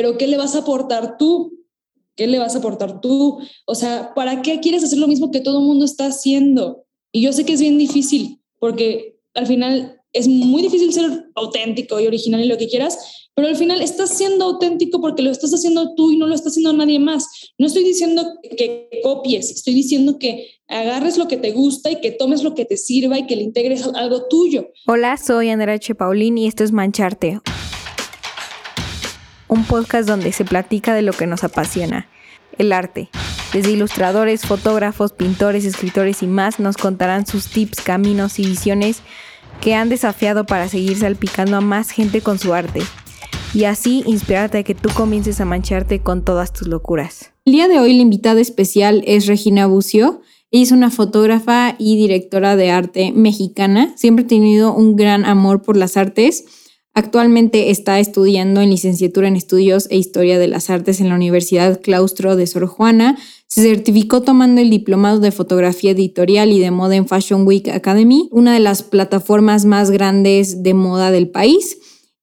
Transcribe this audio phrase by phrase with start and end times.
[0.00, 1.58] pero ¿qué le vas a aportar tú?
[2.16, 3.38] ¿Qué le vas a aportar tú?
[3.66, 6.86] O sea, ¿para qué quieres hacer lo mismo que todo el mundo está haciendo?
[7.12, 12.00] Y yo sé que es bien difícil, porque al final es muy difícil ser auténtico
[12.00, 15.52] y original y lo que quieras, pero al final estás siendo auténtico porque lo estás
[15.52, 17.26] haciendo tú y no lo está haciendo nadie más.
[17.58, 18.26] No estoy diciendo
[18.56, 22.64] que copies, estoy diciendo que agarres lo que te gusta y que tomes lo que
[22.64, 24.70] te sirva y que le integres algo tuyo.
[24.86, 25.94] Hola, soy Andrea H.
[25.94, 27.38] Paulín y esto es Mancharte,
[29.50, 32.08] un podcast donde se platica de lo que nos apasiona,
[32.56, 33.10] el arte.
[33.52, 39.02] Desde ilustradores, fotógrafos, pintores, escritores y más nos contarán sus tips, caminos y visiones
[39.60, 42.80] que han desafiado para seguir salpicando a más gente con su arte
[43.52, 47.32] y así inspirarte a que tú comiences a mancharte con todas tus locuras.
[47.44, 50.22] El día de hoy la invitada especial es Regina Bucio.
[50.52, 53.92] Ella es una fotógrafa y directora de arte mexicana.
[53.96, 56.44] Siempre ha tenido un gran amor por las artes.
[56.92, 61.80] Actualmente está estudiando en licenciatura en estudios e historia de las artes en la Universidad
[61.80, 63.16] Claustro de Sor Juana.
[63.46, 68.28] Se certificó tomando el diplomado de fotografía editorial y de moda en Fashion Week Academy,
[68.32, 71.78] una de las plataformas más grandes de moda del país.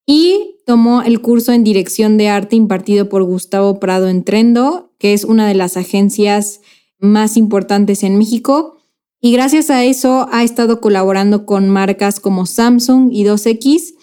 [0.05, 5.13] Y tomó el curso en dirección de arte impartido por Gustavo Prado en Trendo, que
[5.13, 6.59] es una de las agencias
[6.99, 8.77] más importantes en México.
[9.21, 13.96] Y gracias a eso ha estado colaborando con marcas como Samsung y 2X.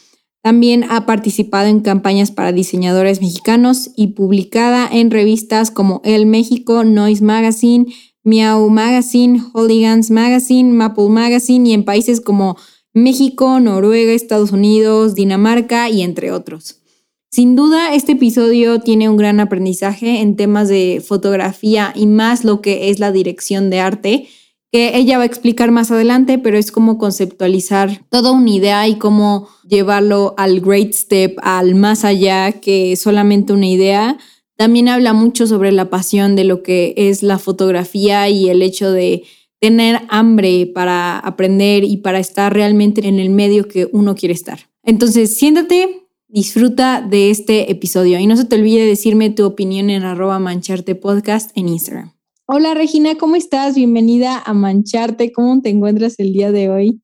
[0.45, 6.85] También ha participado en campañas para diseñadores mexicanos y publicada en revistas como El México,
[6.85, 7.87] Noise Magazine,
[8.25, 12.59] Miau Magazine, Hooligans Magazine, Maple Magazine y en países como
[12.93, 16.83] México, Noruega, Estados Unidos, Dinamarca y entre otros.
[17.31, 22.61] Sin duda, este episodio tiene un gran aprendizaje en temas de fotografía y más lo
[22.61, 24.29] que es la dirección de arte,
[24.75, 28.97] que ella va a explicar más adelante, pero es como conceptualizar toda una idea y
[28.97, 34.19] cómo llevarlo al great step, al más allá que solamente una idea.
[34.57, 38.91] También habla mucho sobre la pasión de lo que es la fotografía y el hecho
[38.91, 39.23] de
[39.61, 44.59] tener hambre para aprender y para estar realmente en el medio que uno quiere estar.
[44.83, 50.03] Entonces, siéntate, disfruta de este episodio y no se te olvide decirme tu opinión en
[50.03, 52.15] arroba mancharte podcast en Instagram.
[52.47, 53.75] Hola Regina, ¿cómo estás?
[53.75, 55.33] Bienvenida a Mancharte.
[55.33, 57.01] ¿Cómo te encuentras el día de hoy?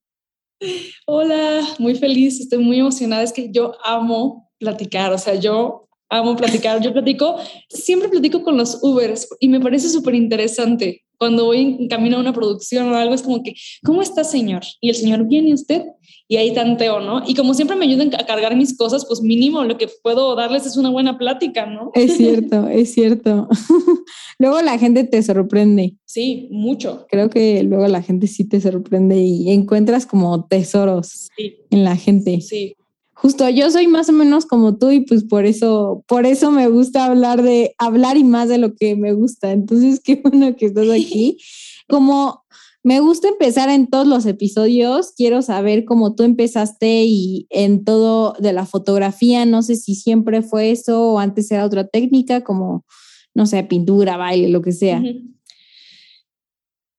[1.06, 3.22] Hola, muy feliz, estoy muy emocionada.
[3.22, 6.80] Es que yo amo platicar, o sea, yo amo platicar.
[6.82, 7.36] Yo platico,
[7.68, 12.20] siempre platico con los Ubers y me parece súper interesante cuando voy en camino a
[12.20, 13.54] una producción o algo, es como que,
[13.84, 14.62] ¿cómo está, señor?
[14.80, 15.84] Y el señor, viene usted?
[16.26, 17.22] Y ahí tanteo, ¿no?
[17.26, 20.64] Y como siempre me ayudan a cargar mis cosas, pues mínimo lo que puedo darles
[20.64, 21.90] es una buena plática, ¿no?
[21.92, 23.48] Es cierto, es cierto.
[24.38, 25.94] luego la gente te sorprende.
[26.06, 27.06] Sí, mucho.
[27.10, 32.40] Creo que luego la gente sí te sorprende y encuentras como tesoros en la gente.
[32.40, 32.76] Sí
[33.20, 36.68] justo yo soy más o menos como tú y pues por eso, por eso me
[36.68, 39.52] gusta hablar de, hablar y más de lo que me gusta.
[39.52, 41.36] Entonces, qué bueno que estás aquí.
[41.88, 42.44] Como
[42.82, 48.34] me gusta empezar en todos los episodios, quiero saber cómo tú empezaste y en todo
[48.38, 52.86] de la fotografía, no sé si siempre fue eso o antes era otra técnica como,
[53.34, 55.02] no sé, pintura, baile, lo que sea.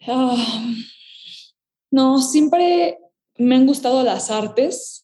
[0.05, 0.75] Ah,
[1.89, 2.99] no, siempre
[3.39, 5.00] me han gustado las artes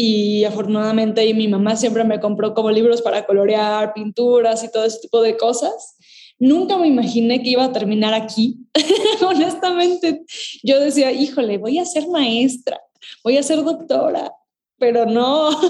[0.00, 5.00] y afortunadamente mi mamá siempre me compró como libros para colorear, pinturas y todo ese
[5.00, 5.96] tipo de cosas.
[6.38, 8.58] Nunca me imaginé que iba a terminar aquí.
[9.26, 10.22] Honestamente,
[10.62, 12.80] yo decía, híjole, voy a ser maestra,
[13.24, 14.32] voy a ser doctora,
[14.78, 15.50] pero no.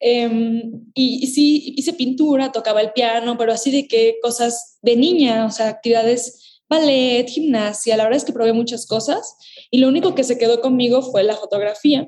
[0.00, 5.46] Em, y, sí, hice pintura, tocaba el piano, pero así de qué cosas de niña,
[5.46, 9.34] o sea, actividades, ballet, gimnasia, la verdad es que probé muchas cosas
[9.70, 12.06] y lo único que se quedó conmigo fue la fotografía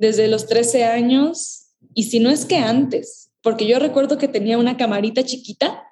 [0.00, 4.58] desde los 13 años, y si no es que antes, porque yo recuerdo que tenía
[4.58, 5.84] una camarita chiquita,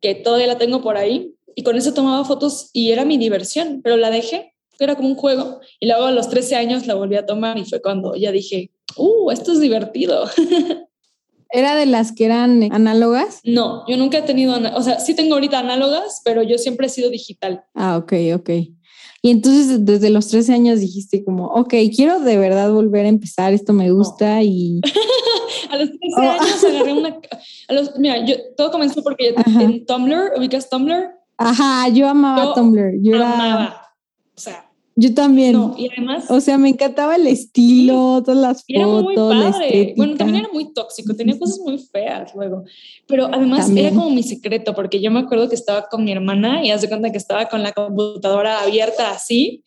[0.00, 3.80] que todavía la tengo por ahí, y con eso tomaba fotos y era mi diversión,
[3.82, 7.16] pero la dejé, era como un juego, y luego a los 13 años la volví
[7.16, 10.28] a tomar y fue cuando ya dije, ¡uh, esto es divertido!
[11.50, 13.40] ¿Era de las que eran análogas?
[13.42, 16.90] No, yo nunca he tenido, o sea, sí tengo ahorita análogas, pero yo siempre he
[16.90, 17.64] sido digital.
[17.72, 18.50] Ah, ok, ok.
[19.26, 23.52] Y entonces desde los 13 años dijiste como, ok, quiero de verdad volver a empezar,
[23.52, 24.80] esto me gusta y...
[25.70, 27.20] a los 13 años agarré una...
[27.98, 31.10] mira, yo, todo comenzó porque en Tumblr, ¿ubicas Tumblr?
[31.38, 33.02] Ajá, yo amaba Tumblr.
[33.02, 33.82] Yo amaba.
[34.36, 34.65] O sea,
[34.98, 35.52] yo también.
[35.52, 36.24] No, y además.
[36.30, 38.66] O sea, me encantaba el estilo, todas las fotos.
[38.68, 39.94] Era muy padre.
[39.94, 42.64] bueno, también era muy tóxico, tenía cosas muy feas luego.
[43.06, 46.64] Pero además era como mi secreto, porque yo me acuerdo que estaba con mi hermana
[46.64, 49.62] y hace cuenta que estaba con la computadora abierta así.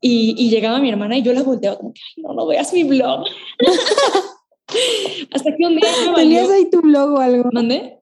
[0.00, 2.72] Y, y, llegaba mi hermana y yo la volteaba como que, ay, no, no veas
[2.72, 3.26] mi blog.
[5.30, 7.50] Hasta que un día me ¿Tenías ahí tu blog o algo?
[7.52, 7.98] ¿Dónde?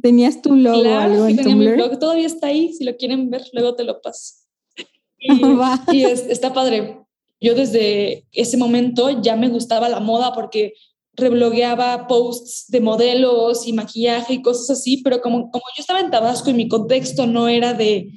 [0.00, 1.76] ¿Tenías tu blog o Claro algo que en tenía mi Tumblr?
[1.76, 4.41] blog, todavía está ahí, si lo quieren ver, luego te lo paso.
[5.92, 6.98] Y, y es- está padre.
[7.40, 10.74] Yo desde ese momento ya me gustaba la moda porque
[11.14, 16.10] reblogueaba posts de modelos y maquillaje y cosas así, pero como, como yo estaba en
[16.10, 18.10] Tabasco y mi contexto no era de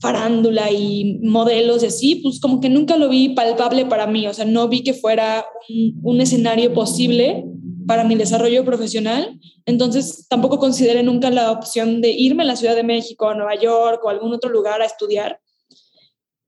[0.00, 4.34] farándula y modelos y así, pues como que nunca lo vi palpable para mí, o
[4.34, 7.44] sea, no vi que fuera un, un escenario posible
[7.86, 12.76] para mi desarrollo profesional, entonces tampoco consideré nunca la opción de irme a la Ciudad
[12.76, 15.40] de México, a Nueva York o a algún otro lugar a estudiar.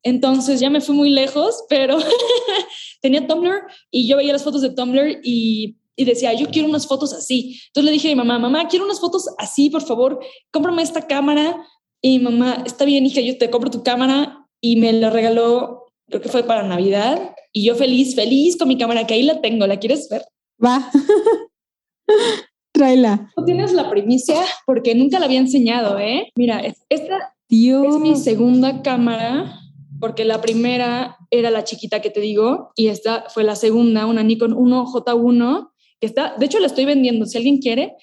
[0.02, 1.98] Entonces ya me fui muy lejos, pero
[3.02, 6.86] tenía Tumblr y yo veía las fotos de Tumblr y, y decía, yo quiero unas
[6.86, 7.60] fotos así.
[7.68, 10.18] Entonces le dije a mi mamá, mamá, quiero unas fotos así, por favor,
[10.50, 11.64] cómprame esta cámara.
[12.02, 15.84] Y mi mamá, está bien, hija, yo te compro tu cámara y me la regaló,
[16.08, 17.34] creo que fue para Navidad.
[17.52, 20.22] Y yo feliz, feliz con mi cámara, que ahí la tengo, ¿la quieres ver?
[20.64, 20.90] Va.
[22.72, 23.30] Tráela.
[23.36, 24.36] No tienes la primicia
[24.66, 26.30] porque nunca la había enseñado, ¿eh?
[26.36, 27.96] Mira, es- esta Dios.
[27.96, 29.58] Es mi segunda cámara,
[30.00, 34.22] porque la primera era la chiquita que te digo, y esta fue la segunda, una
[34.22, 35.70] Nikon 1J1,
[36.00, 37.94] que está, de hecho la estoy vendiendo, si alguien quiere,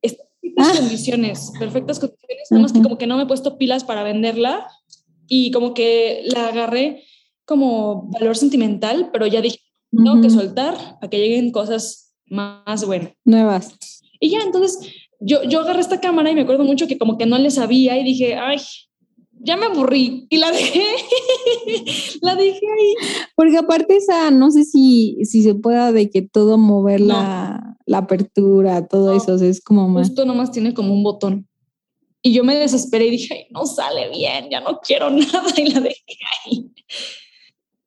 [0.00, 0.80] está en perfectas Ah.
[0.80, 4.66] condiciones, perfectas condiciones, nada más que como que no me he puesto pilas para venderla,
[5.28, 7.04] y como que la agarré
[7.44, 9.58] como valor sentimental, pero ya dije,
[9.90, 13.12] tengo que soltar para que lleguen cosas más buenas.
[13.24, 13.76] Nuevas.
[14.20, 14.78] Y ya, entonces
[15.20, 17.98] yo, yo agarré esta cámara y me acuerdo mucho que como que no le sabía
[17.98, 18.58] y dije, ay,
[19.44, 20.84] ya me aburrí y la dejé,
[22.22, 22.94] la dejé ahí.
[23.36, 27.08] Porque aparte esa, no sé si, si se pueda de que todo mover No.
[27.08, 29.16] la, la apertura, todo No.
[29.16, 30.08] eso, o sea, es como más.
[30.08, 31.48] Justo nomás tiene como un botón.
[32.22, 35.70] Y yo me desesperé y dije, ay, no sale bien, ya no quiero nada y
[35.72, 36.70] la dejé ahí.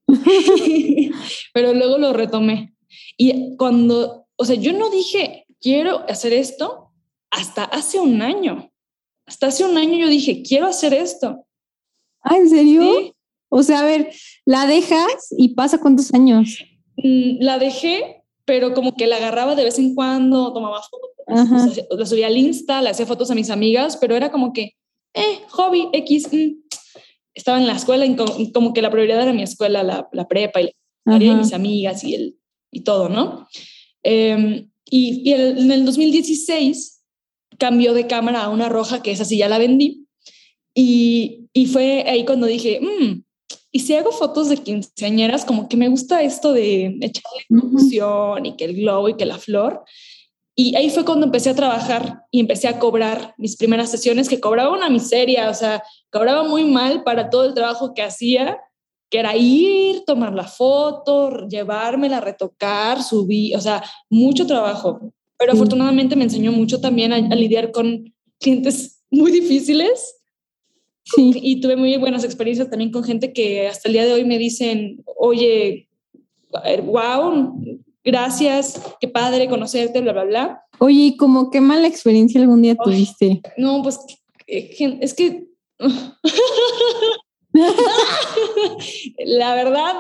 [1.53, 2.73] Pero luego lo retomé.
[3.17, 6.91] Y cuando, o sea, yo no dije, quiero hacer esto
[7.31, 8.71] hasta hace un año.
[9.25, 11.44] Hasta hace un año yo dije, quiero hacer esto.
[12.25, 12.81] Ah, ¿en serio?
[12.83, 13.13] Sí.
[13.49, 14.11] O sea, a ver,
[14.45, 16.57] la dejas y pasa cuántos años.
[16.97, 21.73] Mm, la dejé, pero como que la agarraba de vez en cuando, tomaba fotos, o
[21.73, 24.71] sea, la subía al Insta, le hacía fotos a mis amigas, pero era como que,
[25.13, 26.27] eh, hobby, X.
[26.33, 26.51] mm.
[27.33, 30.07] Estaba en la escuela y co- y como que la prioridad era mi escuela, la,
[30.11, 30.71] la prepa y
[31.05, 32.35] la y mis amigas y, el,
[32.71, 33.47] y todo, ¿no?
[34.03, 37.03] Em, y y el- en el 2016
[37.57, 40.07] cambió de cámara a una roja, que esa sí ya la vendí.
[40.73, 43.23] Y, y fue ahí cuando dije, "Mm,
[43.71, 48.55] y si hago fotos de quinceañeras, como que me gusta esto de echarle ilusión y
[48.57, 49.83] que el globo y que la flor.
[50.55, 54.39] Y ahí fue cuando empecé a trabajar y empecé a cobrar mis primeras sesiones, que
[54.39, 55.81] cobraba una miseria, o sea,
[56.11, 58.59] cobraba muy mal para todo el trabajo que hacía,
[59.09, 65.13] que era ir, tomar la foto, llevármela, retocar, subir, o sea, mucho trabajo.
[65.37, 70.15] Pero afortunadamente me enseñó mucho también a, a lidiar con clientes muy difíciles
[71.05, 71.33] Sí.
[71.35, 74.39] y tuve muy buenas experiencias también con gente que hasta el día de hoy me
[74.39, 75.87] dicen, oye,
[76.83, 77.59] wow,
[78.03, 80.63] gracias, qué padre conocerte, bla, bla, bla.
[80.79, 83.41] Oye, ¿y como qué mala experiencia algún día tuviste?
[83.57, 83.99] No, pues
[84.47, 85.45] eh, es que
[89.25, 89.93] la verdad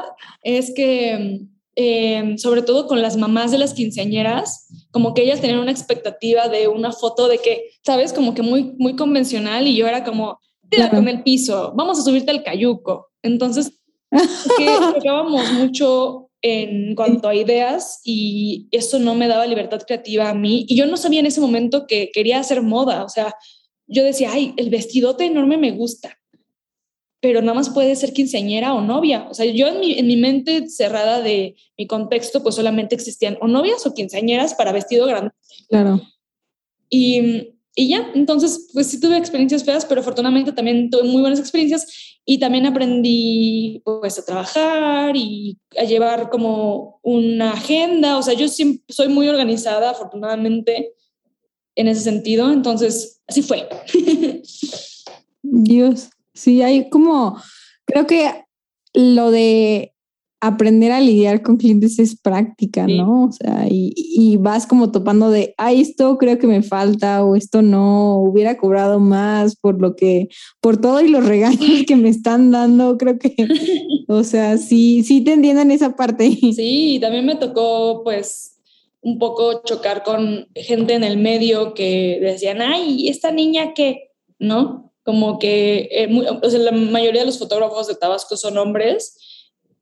[0.43, 1.41] es que,
[1.75, 6.47] eh, sobre todo con las mamás de las quinceañeras, como que ellas tenían una expectativa
[6.47, 8.13] de una foto de que, ¿sabes?
[8.13, 10.97] Como que muy, muy convencional y yo era como, Claro.
[10.97, 13.11] con el piso, vamos a subirte al cayuco.
[13.21, 13.79] Entonces,
[14.57, 20.35] que tocábamos mucho en cuanto a ideas y eso no me daba libertad creativa a
[20.35, 20.65] mí.
[20.69, 23.03] Y yo no sabía en ese momento que quería hacer moda.
[23.03, 23.33] O sea,
[23.87, 26.19] yo decía, ay, el vestidote enorme me gusta,
[27.19, 29.27] pero nada más puede ser quinceañera o novia.
[29.29, 33.37] O sea, yo en mi, en mi mente cerrada de mi contexto, pues solamente existían
[33.41, 35.31] o novias o quinceañeras para vestido grande.
[35.67, 36.01] Claro.
[36.91, 41.39] Y, y ya, entonces, pues sí tuve experiencias feas, pero afortunadamente también tuve muy buenas
[41.39, 48.17] experiencias y también aprendí pues a trabajar y a llevar como una agenda.
[48.17, 50.93] O sea, yo siempre soy muy organizada, afortunadamente,
[51.75, 52.49] en ese sentido.
[52.49, 53.67] Entonces, así fue.
[55.41, 56.09] Dios.
[56.33, 57.41] Sí, hay como,
[57.85, 58.45] creo que
[58.93, 59.94] lo de
[60.47, 62.97] aprender a lidiar con clientes es práctica, Sí.
[62.97, 63.25] ¿no?
[63.25, 67.35] O sea, y, y vas como topando de, ay, esto creo que me falta o
[67.35, 70.29] esto no, hubiera cobrado más por lo que,
[70.61, 73.35] por todo y los regalos que me están dando, creo que,
[74.07, 76.29] o sea, sí, sí te entiendo en esa parte.
[76.55, 78.59] Sí, también me tocó pues
[79.01, 84.09] un poco chocar con gente en el medio que decían, ay, esta niña que,
[84.39, 84.91] ¿no?
[85.03, 89.15] Como que eh, muy- o sea, la mayoría de los fotógrafos de Tabasco son hombres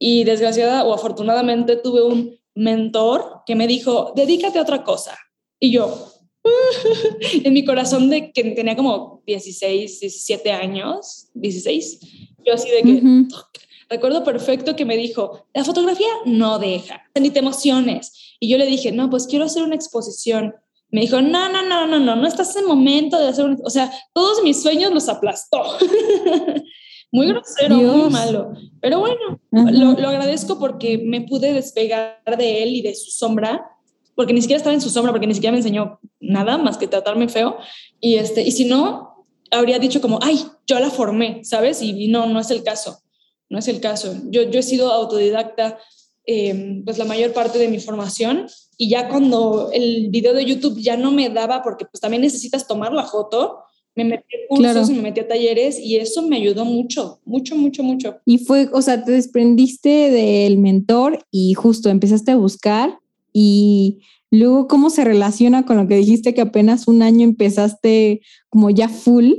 [0.06, 5.18] y desgraciada o afortunadamente tuve un mentor que me dijo, dedícate a otra cosa.
[5.62, 6.12] Y yo,
[7.46, 12.00] en mi corazón de que tenía como 16, 17 años, 16,
[12.46, 13.02] yo así de que,
[13.88, 18.36] recuerdo perfecto que me dijo, la fotografía no deja, ni te emociones.
[18.42, 20.54] Y yo le dije, no, pues quiero hacer una exposición.
[20.90, 23.58] Me dijo, no, no, no, no, no, no estás en momento de hacer una...
[23.64, 25.64] O sea, todos mis sueños los aplastó.
[27.14, 28.52] muy grosero, muy malo.
[28.82, 33.70] Pero bueno, lo, lo, agradezco porque me pude despegar de él y de su sombra
[34.16, 36.88] porque ni siquiera estaba en su sombra, porque ni siquiera me enseñó nada más que
[36.88, 37.58] tratarme feo.
[38.00, 41.82] Y, este, y si no, habría dicho como, ay, yo la formé, ¿sabes?
[41.82, 43.02] Y, no, no es el caso,
[43.50, 44.16] no es el caso.
[44.30, 45.80] Yo, yo he sido autodidacta
[46.26, 50.80] em, pues la mayor parte de mi formación y ya cuando el video de YouTube
[50.80, 53.64] ya no me daba, porque pues también necesitas tomar la foto,
[53.96, 57.56] me metí a cursos y me metí a talleres y eso me ayudó mucho, mucho,
[57.56, 58.18] mucho, mucho.
[58.26, 63.00] Y fue, o sea, te desprendiste del mentor y justo empezaste a buscar
[63.32, 68.70] y luego cómo se relaciona con lo que dijiste que apenas un año empezaste como
[68.70, 69.32] ya full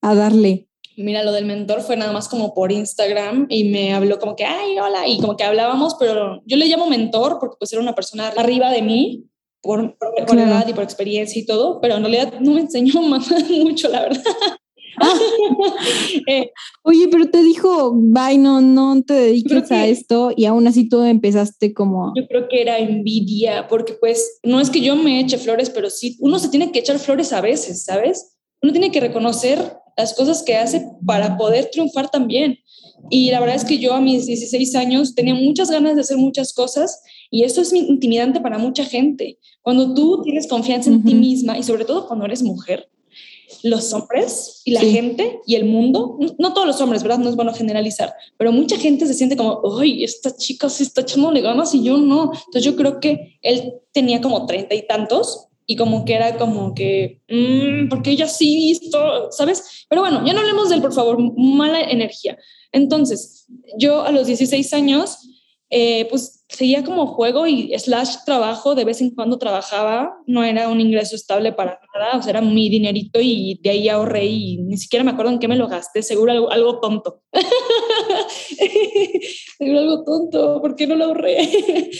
[0.00, 0.68] a darle.
[0.96, 4.44] Mira, lo del mentor fue nada más como por Instagram y me habló como que,
[4.44, 7.94] ay, hola, y como que hablábamos, pero yo le llamo mentor porque pues era una
[7.94, 9.24] persona arriba de mí
[9.62, 13.88] por, por, edad y por experiencia y todo, pero en realidad no me enseñó mucho,
[13.88, 14.22] la verdad.
[16.26, 16.50] Eh,
[16.82, 21.02] Oye, pero te dijo, bye, no, no te dediques a esto y aún así tú
[21.02, 22.12] empezaste como...
[22.16, 25.88] Yo creo que era envidia, porque pues no es que yo me eche flores, pero
[25.88, 28.36] sí, uno se tiene que echar flores a veces, ¿sabes?
[28.60, 29.58] Uno tiene que reconocer
[29.96, 32.58] las cosas que hace para poder triunfar también.
[33.10, 36.16] Y la verdad es que yo a mis 16 años tenía muchas ganas de hacer
[36.16, 39.38] muchas cosas y eso es intimidante para mucha gente.
[39.62, 42.88] Cuando tú tienes confianza en ti misma y sobre todo cuando eres mujer,
[43.62, 47.18] los hombres y la gente y el mundo, no todos los hombres, ¿verdad?
[47.18, 51.00] No es bueno generalizar, pero mucha gente se siente como, ay, esta chica se está
[51.00, 52.32] echándole ganas y yo no.
[52.32, 56.74] Entonces yo creo que él tenía como treinta y tantos y como que era como
[56.74, 59.86] que, mmm, porque ella sí, esto, ¿sabes?
[59.88, 62.38] Pero bueno, ya no hablemos de él, por favor, mala energía.
[62.72, 63.46] Entonces,
[63.78, 65.28] yo a los 16 años,
[65.70, 70.68] eh, pues seguía como juego y slash trabajo, de vez en cuando trabajaba, no era
[70.68, 74.56] un ingreso estable para nada, o sea, era mi dinerito y de ahí ahorré y
[74.58, 77.22] ni siquiera me acuerdo en qué me lo gasté, seguro algo, algo tonto.
[79.58, 81.42] seguro algo tonto, ¿por qué no lo ahorré?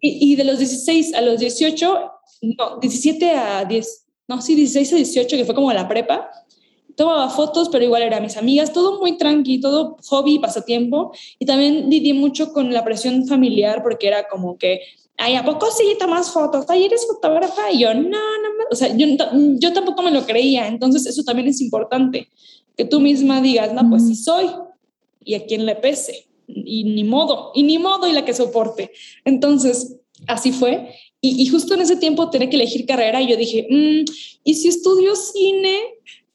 [0.00, 2.10] y, y de los 16 a los 18,
[2.42, 6.28] no, 17 a 10, no, sí, 16 a 18, que fue como la prepa,
[6.96, 11.12] tomaba fotos, pero igual eran mis amigas, todo muy tranqui, todo hobby, pasatiempo.
[11.38, 14.80] Y también lidié mucho con la presión familiar porque era como que,
[15.18, 16.64] ay, ¿a poco sí tomas fotos?
[16.68, 17.70] Ay, eres fotógrafa.
[17.70, 19.06] Y yo, no, no, o sea, yo,
[19.58, 20.66] yo tampoco me lo creía.
[20.66, 22.28] Entonces, eso también es importante,
[22.76, 24.46] que tú misma digas, no, pues sí soy.
[25.22, 26.26] Y a quien le pese.
[26.48, 28.92] Y ni modo, y ni modo, y la que soporte.
[29.24, 30.94] Entonces, así fue.
[31.20, 34.04] Y, y, justo en ese tiempo tenía que elegir carrera y yo dije, mm,
[34.44, 35.80] ¿y si estudio cine?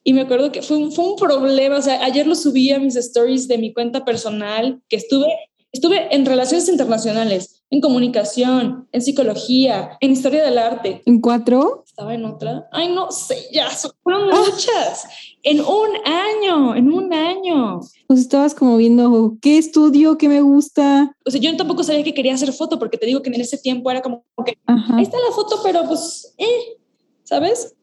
[0.04, 2.80] Y me acuerdo que fue un, fue un problema, o sea, ayer lo subí a
[2.80, 5.26] mis stories de mi cuenta personal, que estuve,
[5.70, 11.02] estuve en relaciones internacionales, en comunicación, en psicología, en historia del arte.
[11.06, 11.84] ¿En cuatro?
[11.86, 12.68] Estaba en otra.
[12.72, 13.70] Ay, no sé, ya,
[14.02, 14.42] fueron ah.
[14.44, 15.04] muchas.
[15.44, 17.80] En un año, en un año.
[18.08, 21.16] Pues estabas como viendo qué estudio, qué me gusta.
[21.24, 23.56] O sea, yo tampoco sabía que quería hacer foto, porque te digo que en ese
[23.56, 26.76] tiempo era como que ahí está la foto, pero pues, eh,
[27.22, 27.74] ¿sabes?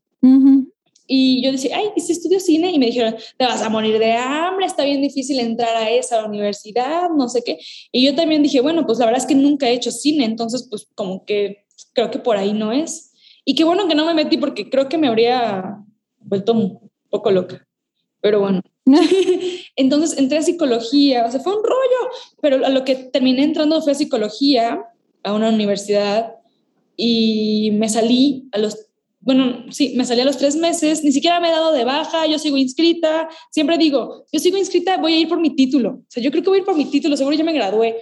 [1.11, 2.71] Y yo decía, ay, ¿y si estudio cine?
[2.71, 6.23] Y me dijeron, te vas a morir de hambre, está bien difícil entrar a esa
[6.23, 7.57] universidad, no sé qué.
[7.91, 10.67] Y yo también dije, bueno, pues la verdad es que nunca he hecho cine, entonces
[10.69, 13.11] pues como que creo que por ahí no es.
[13.43, 15.83] Y qué bueno que no me metí porque creo que me habría
[16.19, 17.67] vuelto un poco loca.
[18.21, 18.61] Pero bueno.
[19.75, 23.81] entonces entré a psicología, o sea, fue un rollo, pero a lo que terminé entrando
[23.81, 24.85] fue a psicología,
[25.23, 26.35] a una universidad,
[26.95, 28.88] y me salí a los
[29.21, 32.25] bueno, sí, me salí a los tres meses, ni siquiera me he dado de baja,
[32.25, 36.05] yo sigo inscrita, siempre digo, yo sigo inscrita, voy a ir por mi título, o
[36.07, 37.97] sea, yo creo que voy a ir por mi título, seguro ya me gradué.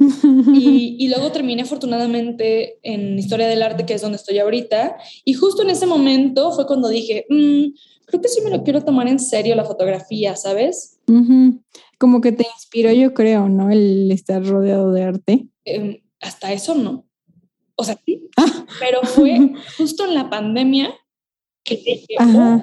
[0.54, 5.34] y, y, luego terminé afortunadamente en Historia del Arte, que es donde estoy ahorita, y
[5.34, 7.66] justo en ese momento fue cuando dije, mm,
[8.06, 11.00] creo que sí me lo quiero tomar en serio la fotografía, ¿sabes?
[11.98, 13.70] Como que te inspiró, yo creo, ¿no?
[13.70, 15.46] El estar rodeado de arte.
[15.64, 17.07] Em, hasta eso no.
[17.80, 18.66] O sea, sí, ah.
[18.80, 20.92] pero fue justo en la pandemia
[21.62, 22.60] que dije, oh,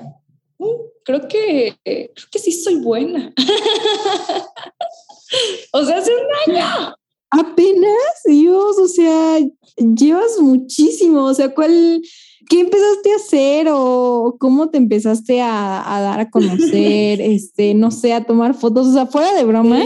[0.57, 3.33] uh, creo que creo que sí soy buena.
[5.71, 6.95] o sea, hace un año.
[7.29, 9.39] Apenas, Dios, o sea,
[9.77, 11.23] llevas muchísimo.
[11.23, 12.01] O sea, ¿cuál,
[12.49, 17.21] qué empezaste a hacer o cómo te empezaste a, dar a conocer?
[17.21, 18.87] este, no sé, a tomar fotos.
[18.87, 19.79] O sea, fuera de broma,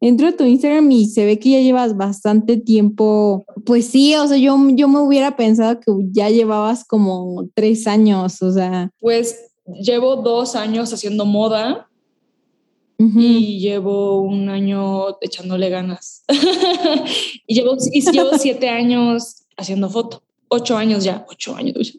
[0.00, 3.44] entro a tu Instagram y se ve que ya llevas bastante tiempo.
[3.64, 8.42] Pues sí, o sea, yo, yo me hubiera pensado que ya llevabas como tres años,
[8.42, 8.90] o sea.
[9.00, 11.88] Pues llevo dos años haciendo moda
[12.98, 16.24] y llevo un año echándole ganas.
[17.46, 21.96] y, llevo, y llevo siete años haciendo foto, ocho años ya, ocho años.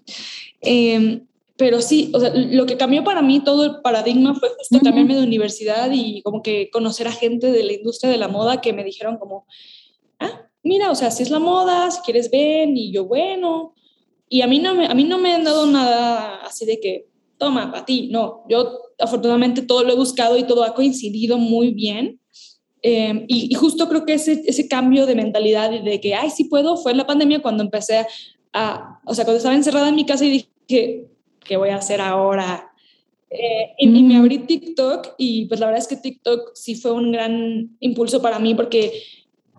[0.61, 1.21] Eh,
[1.59, 5.15] pero sí, o sea, lo que cambió para mí todo el paradigma fue justo cambiarme
[5.15, 8.71] de universidad y como que conocer a gente de la industria de la moda que
[8.71, 9.45] me dijeron como,
[10.19, 13.75] ah, mira, o sea, si es la moda, si quieres ven, y yo, bueno,
[14.29, 17.09] y a mí no me, a mí no me han dado nada así de que,
[17.37, 21.71] toma, para ti, no, yo afortunadamente todo lo he buscado y todo ha coincidido muy
[21.71, 22.21] bien.
[22.81, 26.29] Em, y, y, justo creo que ese, ese cambio de mentalidad y de que, ay,
[26.29, 28.07] sí puedo, fue en la pandemia cuando empecé
[28.53, 31.08] a, o sea, cuando estaba encerrada en mi casa y dije,
[31.43, 32.71] ¿qué voy a hacer ahora?
[33.29, 37.11] Eh, y, me abrí TikTok y pues la verdad es que TikTok sí fue un
[37.11, 39.03] gran impulso para mí porque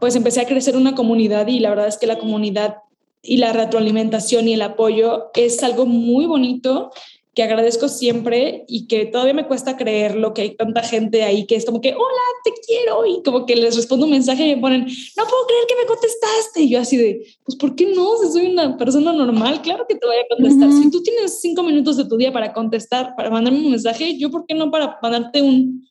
[0.01, 2.79] pues empecé a crecer una comunidad y la verdad es que la comunidad
[3.23, 6.91] y la retroalimentación y el apoyo es algo muy bonito
[7.41, 11.47] que agradezco siempre y que todavía me cuesta creer lo que hay tanta gente ahí
[11.47, 14.57] que es como que, hola, te quiero, y como que les respondo un mensaje y
[14.57, 16.61] me ponen, no puedo creer que me contestaste.
[16.61, 18.19] Y yo así de, pues, ¿por qué no?
[18.19, 20.71] Si soy una persona normal, claro que te voy a contestar.
[20.71, 24.31] Si tú tienes cinco minutos de tu día para contestar, para mandarme un mensaje, yo,
[24.31, 25.89] ¿por qué no para mandarte un...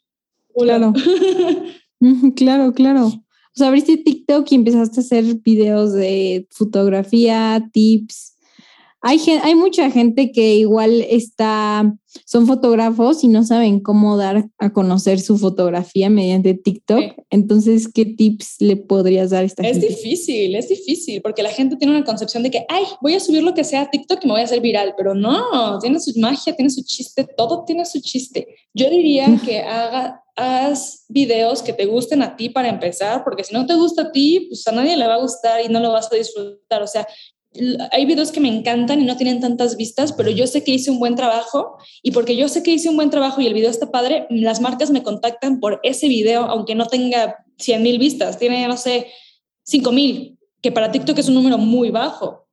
[0.55, 0.93] Claro.
[2.35, 3.07] claro, claro.
[3.07, 8.35] O sea, abriste TikTok y empezaste a hacer videos de fotografía, tips
[9.01, 14.73] hay, hay mucha gente que igual está, son fotógrafos y no saben cómo dar a
[14.73, 17.13] conocer su fotografía mediante TikTok.
[17.29, 19.87] Entonces, ¿qué tips le podrías dar a esta es gente?
[19.87, 23.21] Es difícil, es difícil, porque la gente tiene una concepción de que, ay, voy a
[23.21, 25.99] subir lo que sea a TikTok y me voy a hacer viral, pero no, tiene
[26.01, 28.47] su magia, tiene su chiste, todo tiene su chiste.
[28.73, 33.53] Yo diría que haga, haz videos que te gusten a ti para empezar, porque si
[33.53, 35.91] no te gusta a ti, pues a nadie le va a gustar y no lo
[35.91, 36.81] vas a disfrutar.
[36.81, 37.07] O sea,
[37.91, 40.91] hay videos que me encantan y no tienen tantas vistas, pero yo sé que hice
[40.91, 43.71] un buen trabajo y porque yo sé que hice un buen trabajo y el video
[43.71, 48.37] está padre, las marcas me contactan por ese video, aunque no tenga 100 mil vistas,
[48.37, 49.07] tiene, no sé,
[49.63, 52.47] 5 mil, que para TikTok es un número muy bajo.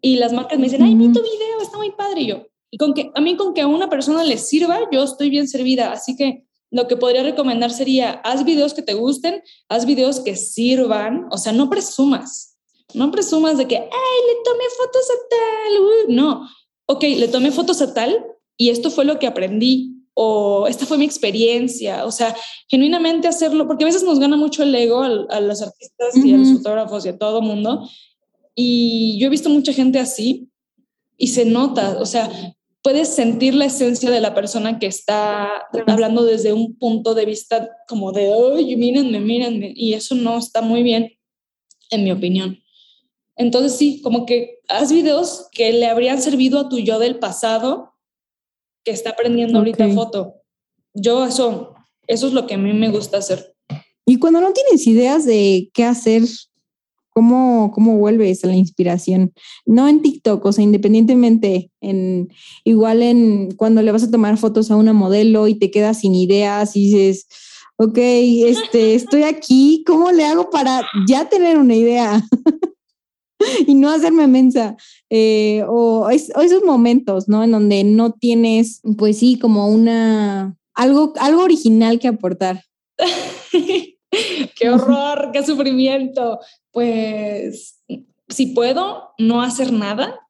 [0.00, 2.22] Y las marcas me dicen, ay, vi tu video, está muy padre.
[2.22, 5.04] Y yo, y con que, a mí con que a una persona le sirva, yo
[5.04, 5.92] estoy bien servida.
[5.92, 10.34] Así que lo que podría recomendar sería, haz videos que te gusten, haz videos que
[10.34, 12.51] sirvan, o sea, no presumas
[12.94, 13.86] no presumas de que, ay,
[14.28, 15.82] le tomé fotos a tal.
[15.82, 16.48] Uh, no,
[16.86, 18.24] ok, le tomé fotos a tal
[18.56, 22.04] y esto fue lo que aprendí o esta fue mi experiencia.
[22.04, 22.34] O sea,
[22.68, 26.38] genuinamente hacerlo, porque a veces nos gana mucho el ego a, los artistas y a
[26.38, 27.88] los fotógrafos y a todo mundo.
[28.54, 30.50] Y yo he visto mucha gente así
[31.16, 32.30] y se nota, o sea,
[32.82, 35.50] puedes sentir la esencia de la persona que está
[35.86, 40.60] hablando desde un punto de vista como de, oye, mírenme, mírenme, y eso no está
[40.60, 41.12] muy bien,
[41.90, 42.61] en mi opinión.
[43.36, 47.94] Entonces sí, como que haz videos que le habrían servido a tu yo del pasado
[48.84, 50.34] que está aprendiendo ahorita foto.
[50.94, 51.74] Yo eso,
[52.06, 53.54] eso es lo que a mí me gusta hacer.
[54.04, 56.22] Y cuando no tienes ideas de qué hacer,
[57.10, 59.32] ¿cómo, cómo vuelves a la inspiración?
[59.64, 62.28] No en TikTok, o sea, independientemente, en,
[62.64, 66.14] igual en cuando le vas a tomar fotos a una modelo y te quedas sin
[66.14, 67.26] ideas y dices,
[67.76, 72.22] ok, este, estoy aquí, ¿cómo le hago para ya tener una idea?
[73.66, 74.76] y no hacerme mensa.
[75.10, 77.44] Eh, o, esos momentos, ¿no?
[77.44, 82.64] En donde no tienes, pues sí, como una, algo, algo original que aportar.
[83.50, 86.38] qué horror, qué sufrimiento.
[86.70, 87.82] Pues
[88.28, 90.20] si puedo no hacer nada,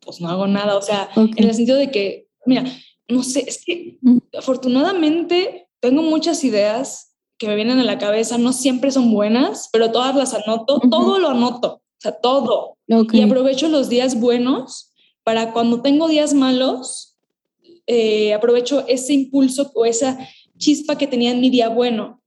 [0.00, 0.76] pues no hago nada.
[0.76, 2.64] O sea, en el sentido de que, mira,
[3.08, 4.18] no sé, es que mm.
[4.38, 9.92] afortunadamente tengo muchas ideas que me vienen a la cabeza, no siempre son buenas, pero
[9.92, 11.82] todas las anoto, todo lo anoto.
[11.98, 12.76] O sea, todo.
[12.86, 14.92] Y aprovecho los días buenos
[15.24, 17.16] para cuando tengo días malos,
[17.86, 20.18] eh, aprovecho ese impulso o esa
[20.56, 22.22] chispa que tenía en mi día bueno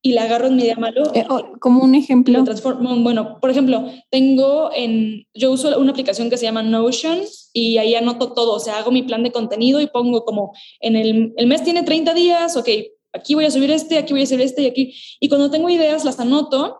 [0.00, 1.12] y la agarro en mi día malo.
[1.14, 1.26] Eh,
[1.60, 2.38] como un ejemplo.
[2.38, 2.94] Lo transformo.
[3.00, 7.18] Bueno, por ejemplo, tengo en, yo uso una aplicación que se llama Notion
[7.52, 8.54] y ahí anoto todo.
[8.54, 11.82] O sea, hago mi plan de contenido y pongo como en el, el mes tiene
[11.82, 12.68] 30 días, ok,
[13.12, 14.94] aquí voy a subir este, aquí voy a subir este y aquí.
[15.20, 16.78] Y cuando tengo ideas las anoto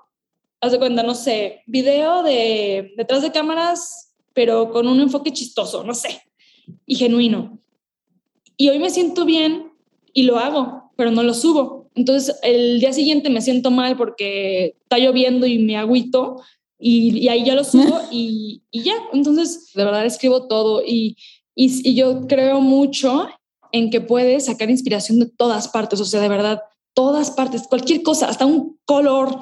[0.60, 5.84] haz de cuenta, no sé, video de detrás de cámaras, pero con un enfoque chistoso,
[5.84, 6.22] no sé,
[6.86, 7.58] y genuino.
[8.56, 9.72] Y hoy me siento bien
[10.12, 11.90] y lo hago, pero no lo subo.
[11.94, 16.42] Entonces el día siguiente me siento mal porque está lloviendo y me agüito
[16.78, 18.94] y, y ahí ya lo subo y, y, ya.
[19.12, 21.16] Entonces, de verdad escribo todo y,
[21.54, 23.28] y, y yo creo mucho
[23.72, 26.62] en que puedes sacar inspiración de todas partes, o sea, de verdad,
[26.94, 29.40] todas partes, cualquier cosa, hasta un color.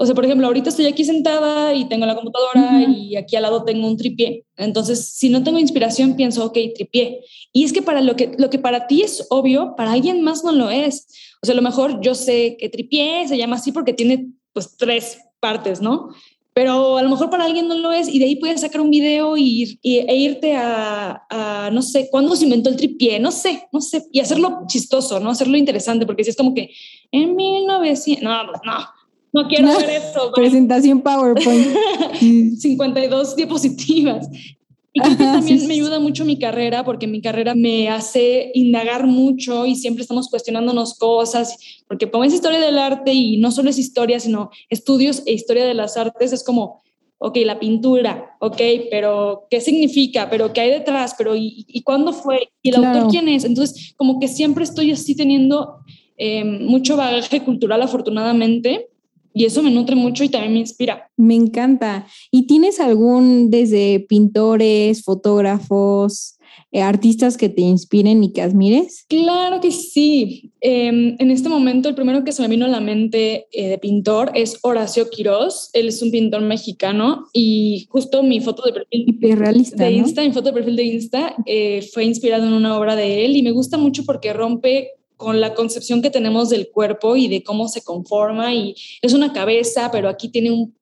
[0.00, 3.42] O sea, por ejemplo, ahorita estoy aquí sentada y tengo la computadora y aquí al
[3.42, 4.44] lado tengo un tripié.
[4.56, 7.20] Entonces, si no tengo inspiración, pienso, ok, tripié.
[7.52, 10.44] Y es que para lo que, lo que para ti es obvio, para alguien más
[10.44, 11.08] no lo es.
[11.42, 14.76] O sea, a lo mejor yo sé que tripié se llama así porque tiene pues
[14.76, 16.10] tres partes, ¿no?
[16.58, 18.90] pero a lo mejor para alguien no lo es y de ahí puedes sacar un
[18.90, 23.80] video y, e irte a, no sé, cuándo se inventó el tripié, no sé, no
[23.80, 25.30] sé, y hacerlo chistoso, ¿no?
[25.30, 26.70] Hacerlo interesante, porque si es como que
[27.12, 28.52] en 1900, no, no,
[29.32, 30.32] no quiero ver eso.
[30.34, 31.68] Presentación PowerPoint.
[32.58, 34.28] 52 diapositivas.
[34.92, 39.06] Y creo que también me ayuda mucho mi carrera porque mi carrera me hace indagar
[39.06, 43.70] mucho y siempre estamos cuestionándonos cosas, porque como es historia del arte y no solo
[43.70, 46.82] es historia, sino estudios e historia de las artes, es como,
[47.18, 48.60] ok, la pintura, ok,
[48.90, 50.30] pero ¿qué significa?
[50.30, 51.14] ¿Pero qué hay detrás?
[51.18, 52.48] ¿Pero y, cuándo fue?
[52.62, 53.44] ¿Y el autor quién es?
[53.44, 55.76] Entonces, como que siempre estoy así teniendo
[56.16, 58.88] eh, mucho bagaje cultural, afortunadamente,
[59.38, 61.10] y eso me nutre mucho y también me inspira.
[61.16, 62.06] Me encanta.
[62.32, 66.38] ¿Y tienes algún desde pintores, fotógrafos,
[66.72, 69.06] eh, artistas que te inspiren y que admires?
[69.08, 70.52] Claro que sí.
[70.60, 73.78] Em, en este momento el primero que se me vino a la mente eh, de
[73.78, 75.70] pintor es Horacio Quiroz.
[75.72, 80.48] Él es un pintor mexicano y justo mi foto de perfil de Insta, mi foto
[80.48, 83.78] de perfil de Insta eh, fue inspirado en una obra de él y me gusta
[83.78, 88.54] mucho porque rompe con la concepción que tenemos del cuerpo y de cómo se conforma
[88.54, 90.74] y es una cabeza, pero aquí tiene un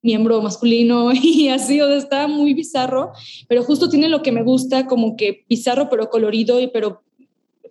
[0.00, 3.12] miembro masculino y así, o sea, está muy bizarro,
[3.48, 7.02] pero justo tiene lo que me gusta, como que bizarro, pero colorido y pero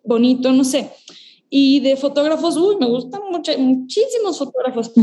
[0.04, 0.92] bonito, no sé.
[1.50, 4.92] Y de fotógrafos, uy, me gustan mucho, muchísimos fotógrafos.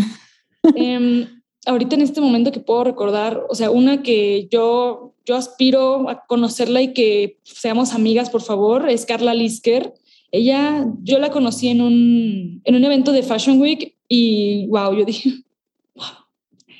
[0.77, 6.09] Em, ahorita en este momento que puedo recordar, o sea, una que yo, yo aspiro
[6.09, 9.92] a conocerla y que seamos amigas, por favor, es Carla Lisker.
[10.35, 15.05] Ella, yo la conocí en un, en un evento de Fashion Week y wow, yo
[15.05, 15.31] dije,
[15.94, 16.07] wow.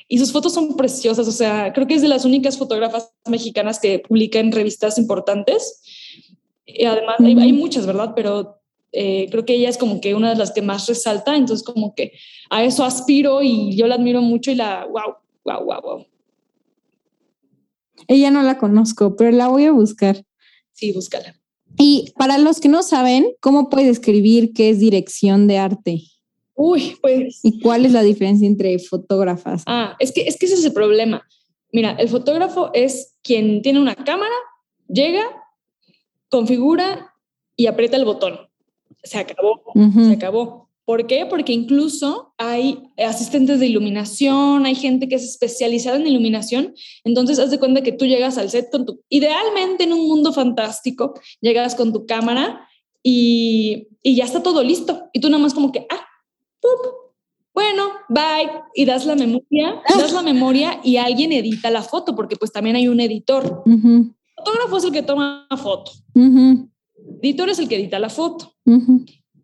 [0.09, 3.79] Y sus fotos son preciosas, o sea, creo que es de las únicas fotógrafas mexicanas
[3.79, 5.81] que publica en revistas importantes.
[6.65, 8.11] Y además, hay, muchas, ¿verdad?
[8.13, 8.59] Pero
[8.91, 11.95] eh, creo que ella es como que una de las que más resalta, entonces como
[11.95, 12.11] que
[12.49, 15.15] a eso aspiro y yo la admiro mucho y la, wow,
[15.45, 16.05] wow, wow, wow.
[18.09, 20.25] Ella no la conozco, pero la voy a buscar.
[20.73, 21.39] Sí, búscala.
[21.77, 26.01] Y para los que no saben, ¿cómo puedes describir qué es dirección de arte?
[26.55, 27.39] Uy, pues.
[27.43, 29.63] ¿Y cuál es la diferencia entre fotógrafas?
[29.65, 31.23] Ah, es que, es que ese es el problema.
[31.71, 34.33] Mira, el fotógrafo es quien tiene una cámara,
[34.87, 35.25] llega,
[36.29, 37.13] configura
[37.57, 38.39] y aprieta el botón.
[39.03, 40.64] Se acabó, se acabó.
[40.85, 41.25] ¿Por qué?
[41.25, 46.75] Porque incluso hay asistentes de iluminación, hay gente que es especializada en iluminación.
[47.03, 50.31] Entonces, haz de cuenta que tú llegas al set con tu, idealmente en un mundo
[50.31, 52.67] fantástico, llegas con tu cámara
[53.01, 55.09] y, y ya está todo listo.
[55.11, 56.05] Y tú nada más como que, ah,
[57.53, 58.51] bueno, bye.
[58.75, 62.75] Y das la memoria, das la memoria y alguien edita la foto, porque pues también
[62.75, 63.63] hay un editor.
[63.65, 65.91] El fotógrafo es el que toma la foto.
[67.21, 68.53] Editor es el que edita la foto.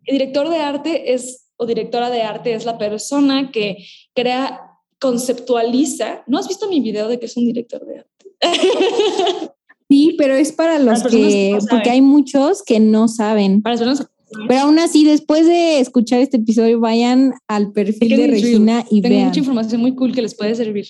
[0.05, 3.77] El director de arte es, o directora de arte es la persona que
[4.13, 4.61] crea,
[4.99, 6.23] conceptualiza.
[6.27, 8.11] ¿No has visto mi video de que es un director de arte?
[9.91, 13.61] Sí, pero es para los que, porque hay muchos que no saben.
[13.61, 14.07] Para las
[14.47, 19.25] pero aún así, después de escuchar este episodio, vayan al perfil de Regina y Tengo
[19.25, 20.87] mucha información muy cool que les puede servir.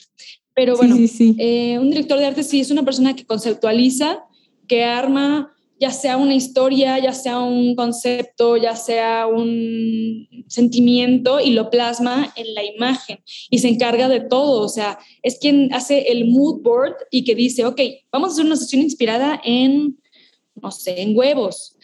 [0.53, 4.19] Pero bueno, eh, un director de arte sí es una persona que conceptualiza,
[4.67, 11.53] que arma ya sea una historia, ya sea un concepto, ya sea un sentimiento y
[11.53, 14.61] lo plasma en la imagen y se encarga de todo.
[14.61, 18.45] O sea, es quien hace el mood board y que dice, ok, vamos a hacer
[18.45, 19.99] una sesión inspirada en,
[20.61, 21.75] no sé, en huevos.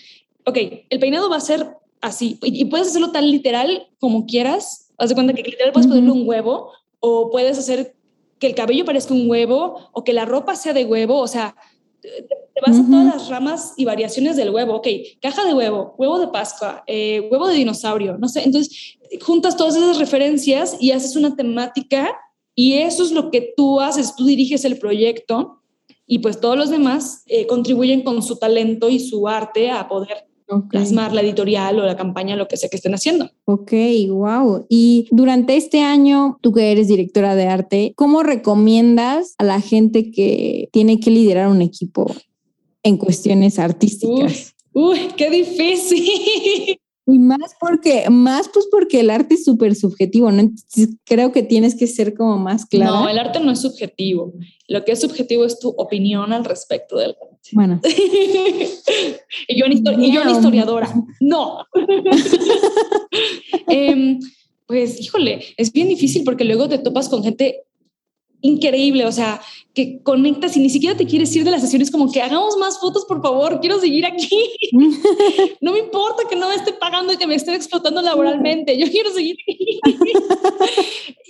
[0.46, 0.60] Ok,
[0.92, 1.68] el peinado va a ser
[2.00, 4.94] así y, puedes hacerlo tan literal como quieras.
[5.00, 7.96] Haz de cuenta que literal puedes ponerle un huevo o puedes hacer
[8.38, 11.20] que el cabello parezca un huevo o que la ropa sea de huevo.
[11.20, 11.56] O sea,
[12.28, 14.76] te vas a todas las ramas y variaciones del huevo.
[14.76, 14.88] Ok,
[15.22, 18.44] caja de huevo, huevo de Pascua, eh, huevo de dinosaurio, no sé.
[18.44, 22.16] Entonces, juntas todas esas referencias y haces una temática
[22.56, 25.62] y eso es lo que tú haces, tú diriges el proyecto
[26.08, 30.27] y pues todos los demás eh, contribuyen con su talento y su arte a poder
[30.70, 33.30] plasmar la editorial o la campaña, lo que sea que estén haciendo.
[33.46, 33.72] Ok,
[34.10, 34.66] wow.
[34.70, 40.12] Y durante este año, tú que eres directora de arte, ¿cómo recomiendas a la gente
[40.12, 42.14] que tiene que liderar un equipo
[42.84, 44.56] en cuestiones artísticas?
[44.74, 46.80] Uy, qué difícil.
[47.10, 50.52] Y más porque, más pues porque el arte es súper subjetivo, ¿no?
[51.06, 52.92] creo que tienes que ser como más claro.
[52.92, 54.34] No, el arte no es subjetivo.
[54.68, 57.27] Lo que es subjetivo es tu opinión al respecto del arte.
[57.52, 57.80] Bueno.
[59.48, 60.94] y, yo, y yo historiadora.
[61.20, 61.66] No.
[63.70, 64.20] Em,
[64.66, 67.64] pues, híjole, es bien difícil porque luego te topas con gente
[68.42, 69.42] increíble, o sea,
[69.74, 72.80] que conectas y ni siquiera te quieres ir de las sesiones como que hagamos más
[72.80, 74.30] fotos, por favor, quiero seguir aquí.
[75.62, 78.90] no me importa que no me esté pagando y que me estén explotando laboralmente, yo
[78.90, 79.80] quiero seguir aquí.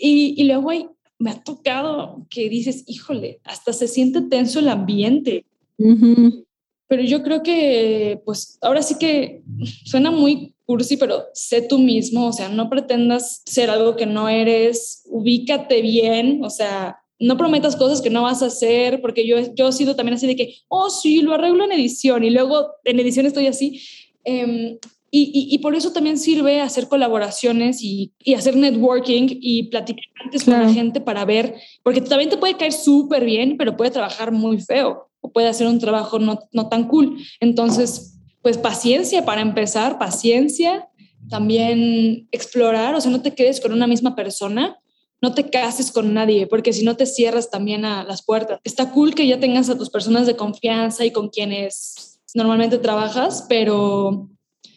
[0.01, 0.87] y, y luego hay,
[1.19, 5.45] me ha tocado que dices, híjole, hasta se siente tenso el ambiente.
[5.77, 9.43] Pero yo creo que, pues, ahora sí que
[9.85, 14.29] suena muy cursi, pero sé tú mismo, o sea, no pretendas ser algo que no
[14.29, 19.37] eres, ubícate bien, o sea, no prometas cosas que no vas a hacer, porque yo,
[19.55, 22.73] yo he sido también así de que, oh, sí, lo arreglo en edición y luego
[22.83, 23.81] en edición estoy así.
[24.23, 24.77] Em,
[25.09, 30.43] y, y, por eso también sirve hacer colaboraciones y, y hacer networking y platicar antes
[30.43, 34.33] con la gente para ver, porque también te puede caer súper bien, pero puede trabajar
[34.33, 37.17] muy feo o puede hacer un trabajo no, no tan cool.
[37.39, 40.87] Entonces, pues paciencia para empezar, paciencia,
[41.29, 44.79] también explorar, o sea, no te quedes con una misma persona,
[45.21, 48.59] no te cases con nadie, porque si no te cierras también a las puertas.
[48.63, 53.45] Está cool que ya tengas a tus personas de confianza y con quienes normalmente trabajas,
[53.49, 54.29] pero,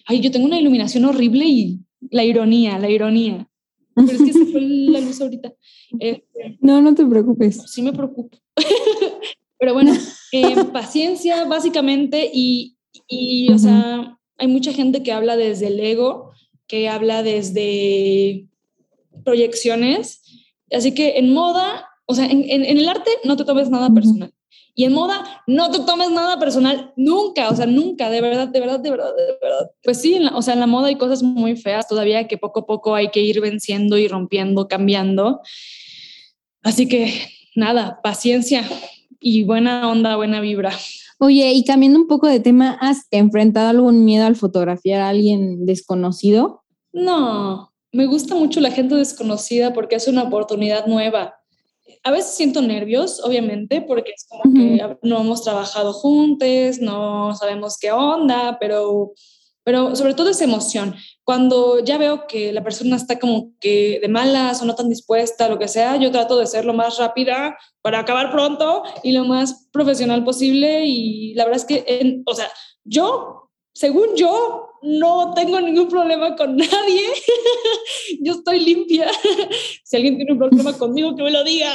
[0.07, 3.49] ay, yo tengo una iluminación horrible y la ironía, la ironía.
[3.95, 5.53] Pero es que se fue la luz ahorita.
[5.99, 7.65] Este, no, no te preocupes.
[7.67, 8.39] Sí me preocupo.
[9.61, 9.93] pero bueno,
[10.33, 16.33] eh, paciencia básicamente y, y, o sea, hay mucha gente que habla desde el ego,
[16.67, 18.49] que habla desde
[19.23, 20.23] proyecciones.
[20.73, 24.33] Así que en moda, o sea, en, en, el arte no te tomes nada personal.
[24.75, 28.61] Y en moda, no te tomes nada personal nunca, o sea, nunca, de verdad, de
[28.61, 29.71] verdad, de verdad, de verdad.
[29.83, 32.67] Pues sí, o sea, en la moda hay cosas muy feas todavía que poco a
[32.67, 35.43] poco hay que ir venciendo y rompiendo, cambiando.
[36.63, 37.13] Así que
[37.55, 38.65] nada, paciencia
[39.21, 40.73] y buena onda, buena vibra.
[41.19, 45.67] Oye, y cambiando un poco de tema, ¿has enfrentado algún miedo al fotografiar a alguien
[45.67, 46.63] desconocido?
[46.93, 51.35] No, me gusta mucho la gente desconocida porque es una oportunidad nueva.
[52.03, 57.77] A veces siento nervios, obviamente, porque es como que no hemos trabajado juntos, no sabemos
[57.79, 59.13] qué onda, pero,
[59.65, 60.95] pero sobre todo es emoción
[61.31, 65.49] cuando ya veo que la persona está como que de malas o no tan dispuesta,
[65.49, 69.25] lo que sea, yo trato de ser lo más rápida para acabar pronto y lo
[69.25, 70.87] más profesional posible.
[70.87, 72.51] Y la verdad es que, o sea,
[72.83, 77.13] yo, según yo, no tengo ningún problema con nadie.
[78.23, 79.09] yo estoy limpia.
[79.85, 81.73] si alguien tiene un problema conmigo, que me lo diga.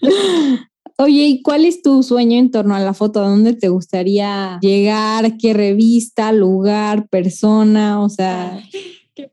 [1.00, 3.20] Oye, ¿y cuál es tu sueño en torno a la foto?
[3.20, 5.36] ¿A dónde te gustaría llegar?
[5.38, 8.02] ¿Qué revista, lugar, persona?
[8.02, 8.60] O sea...
[9.14, 9.30] Qué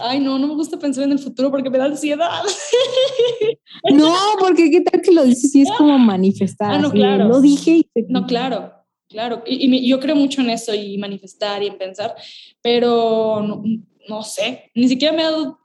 [0.00, 2.28] Ay, no, no me gusta pensar en el futuro porque me da ansiedad.
[3.90, 6.72] No, porque qué tal que lo dices y es como manifestar.
[6.72, 7.26] Ah, no, claro.
[7.26, 8.72] Lo dije y No, claro,
[9.08, 9.42] claro.
[9.44, 12.14] Y, yo creo mucho en eso y manifestar y en pensar,
[12.60, 13.62] pero no,
[14.08, 15.58] no sé, ni siquiera me ha dado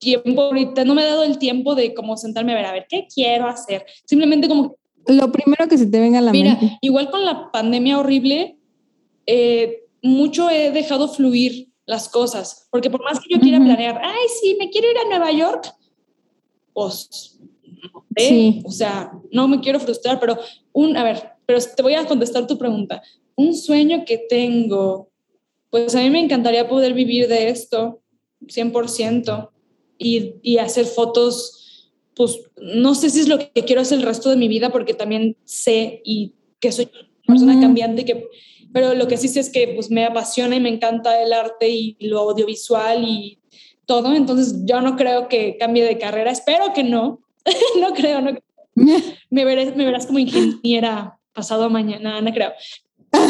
[0.00, 2.86] tiempo ahorita, no me he dado el tiempo de como sentarme a ver, a ver,
[2.88, 3.86] ¿qué quiero hacer?
[4.04, 4.74] Simplemente como...
[5.06, 6.58] Lo primero que se te venga a la mente.
[6.60, 8.56] Mira, igual con la pandemia horrible,
[9.26, 14.26] eh, mucho he dejado fluir las cosas, porque por más que yo quiera planear, ay,
[14.40, 15.72] sí, me quiero ir a Nueva York,
[16.72, 17.38] pues,
[18.16, 18.62] sí.
[18.64, 20.38] o sea, no me quiero frustrar, pero
[20.72, 23.02] un, a ver, pero te voy a contestar tu pregunta.
[23.34, 25.10] Un sueño que tengo,
[25.68, 28.00] pues a mí me encantaría poder vivir de esto
[28.42, 29.50] 100%
[30.00, 34.36] y, hacer fotos, pues no sé si es lo que quiero hacer el resto de
[34.36, 36.90] mi vida porque también sé y que soy
[37.28, 38.26] una persona cambiante, que,
[38.72, 41.68] pero lo que sí sé es que pues me apasiona y me encanta el arte
[41.68, 43.38] y lo audiovisual y
[43.84, 47.20] todo, entonces yo no creo que cambie de carrera, espero que no,
[47.80, 48.38] no creo, no
[49.30, 52.52] me, verás, me verás como ingeniera pasado mañana, no creo.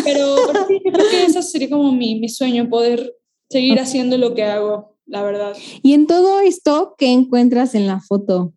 [0.04, 3.14] Pero, pero sí, creo que ese sería como mi, mi sueño, poder
[3.48, 5.56] seguir haciendo lo que hago la verdad.
[5.82, 8.52] Y en todo esto, ¿qué encuentras en la foto?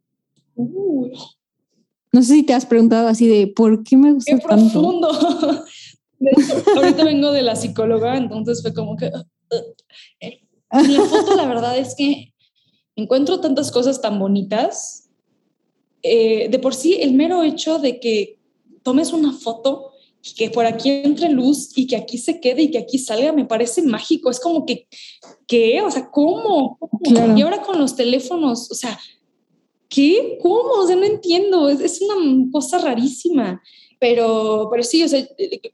[0.56, 5.10] No sé si te has preguntado así de, ¿por qué me gusta qué profundo.
[6.76, 9.08] ahorita vengo de la psicóloga, entonces fue como que...
[9.08, 10.80] Uh, uh.
[10.80, 12.34] En la foto la verdad es que
[12.96, 15.10] encuentro tantas cosas tan bonitas.
[16.02, 18.40] Eh, de por sí, el mero hecho de que
[18.84, 19.93] tomes una foto
[20.32, 23.46] que por aquí entre luz y que aquí se quede y que aquí salga, me
[23.46, 24.30] parece mágico.
[24.30, 24.88] Es como que,
[25.48, 25.82] ¿qué?
[25.82, 26.78] O sea, ¿cómo?
[27.36, 28.98] Y ahora con los teléfonos, o sea,
[29.90, 30.38] ¿qué?
[30.42, 30.72] ¿Cómo?
[30.80, 31.70] O sea, no entiendo.
[31.70, 33.62] Es, es una cosa rarísima.
[34.00, 35.26] Pero, pero sí, o sea,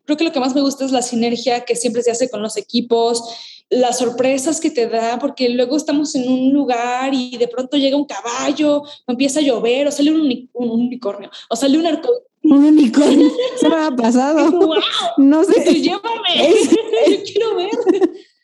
[0.06, 2.44] creo que lo que más me gusta es la sinergia que siempre se hace con
[2.44, 3.24] los equipos,
[3.70, 7.98] las sorpresas que te da, porque luego estamos en un lugar y de pronto llega
[7.98, 12.10] un caballo, empieza a llover, o sale un, unicornio, o sale un arco
[12.44, 13.30] un unicornio.
[13.58, 14.70] Se me ha pasado.
[15.18, 15.74] No sé.
[15.74, 16.54] llévame.
[17.10, 17.70] Yo quiero ver.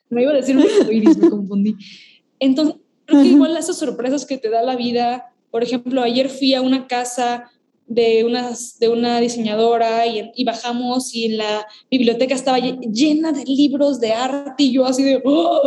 [0.09, 1.75] Me iba a decir un iris, me confundí.
[2.39, 6.53] Entonces, creo que igual esas sorpresas que te da la vida, por ejemplo, ayer fui
[6.53, 7.49] a una casa
[7.87, 13.99] de, unas, de una diseñadora y, y, bajamos y la biblioteca estaba llena de libros
[13.99, 15.21] de arte y yo así de...
[15.23, 15.61] ¡oh!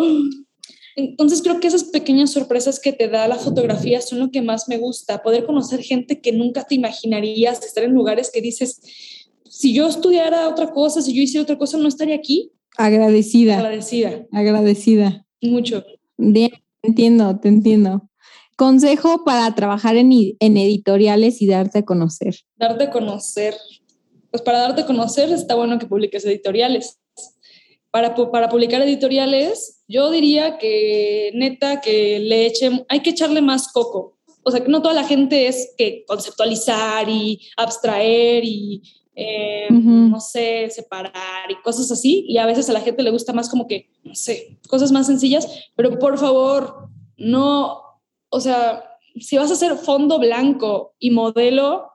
[0.98, 4.68] Entonces creo que esas pequeñas sorpresas que te da la fotografía son lo que más
[4.68, 8.80] me gusta, poder conocer gente que nunca te imaginarías, estar en lugares que dices,
[9.48, 12.50] si yo estudiara otra cosa, si yo hiciera otra cosa, no estaría aquí.
[12.76, 13.58] Agradecida.
[13.58, 14.26] Agradecida.
[14.32, 15.24] Agradecida.
[15.40, 15.84] Mucho.
[16.16, 18.10] Bien, te entiendo, te entiendo.
[18.56, 22.40] Consejo para trabajar en, en editoriales y darte a conocer.
[22.56, 23.54] Darte a conocer.
[24.32, 26.98] Pues para darte a conocer está bueno que publiques editoriales.
[27.92, 33.72] Para, para publicar editoriales, yo diría que neta que le echen, hay que echarle más
[33.72, 34.18] coco.
[34.44, 38.82] O sea, que no toda la gente es que conceptualizar y abstraer y,
[39.14, 42.24] eh, no sé, separar y cosas así.
[42.28, 45.06] Y a veces a la gente le gusta más como que, no sé, cosas más
[45.06, 45.48] sencillas.
[45.74, 47.88] Pero por favor, no
[48.30, 48.84] o sea,
[49.18, 51.90] si vas a hacer fondo blanco y modelo,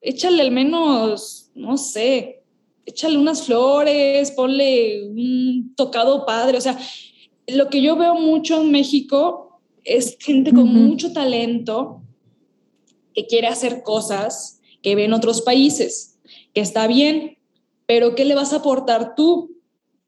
[0.00, 2.44] échale al menos, no sé,
[2.84, 6.58] échale unas flores, ponle un tocado padre.
[6.58, 6.78] O sea,
[7.46, 12.02] lo que yo veo mucho en México es gente con mucho talento
[13.14, 16.18] que quiere hacer cosas que ve en otros países,
[16.52, 17.38] que está bien,
[17.86, 19.56] pero ¿qué le vas a aportar tú?